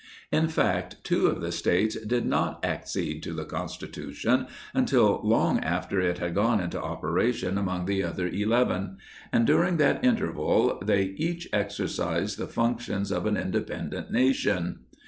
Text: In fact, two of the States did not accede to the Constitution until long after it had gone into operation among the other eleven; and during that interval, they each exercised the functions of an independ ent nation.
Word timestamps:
In 0.31 0.47
fact, 0.47 0.95
two 1.03 1.27
of 1.27 1.41
the 1.41 1.51
States 1.51 1.95
did 2.07 2.25
not 2.25 2.65
accede 2.65 3.21
to 3.21 3.33
the 3.33 3.45
Constitution 3.45 4.47
until 4.73 5.21
long 5.23 5.59
after 5.59 6.01
it 6.01 6.17
had 6.17 6.33
gone 6.33 6.59
into 6.59 6.81
operation 6.81 7.55
among 7.55 7.85
the 7.85 8.03
other 8.03 8.25
eleven; 8.27 8.97
and 9.31 9.45
during 9.45 9.77
that 9.77 10.03
interval, 10.03 10.81
they 10.83 11.03
each 11.17 11.47
exercised 11.53 12.39
the 12.39 12.47
functions 12.47 13.11
of 13.11 13.27
an 13.27 13.35
independ 13.35 13.93
ent 13.93 14.11
nation. 14.11 14.79